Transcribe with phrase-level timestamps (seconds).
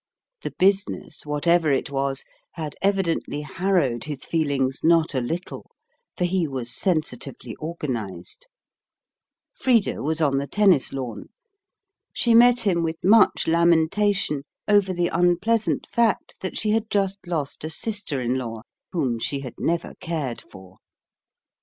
[0.41, 5.69] The business, whatever it was, had evidently harrowed his feelings not a little,
[6.17, 8.47] for he was sensitively organised.
[9.53, 11.29] Frida was on the tennis lawn.
[12.13, 17.63] She met him with much lamentation over the unpleasant fact that she had just lost
[17.63, 20.77] a sister in law whom she had never cared for.